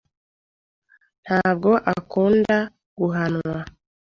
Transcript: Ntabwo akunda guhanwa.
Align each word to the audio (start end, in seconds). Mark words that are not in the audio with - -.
Ntabwo 1.23 1.71
akunda 1.95 2.55
guhanwa. 2.99 3.59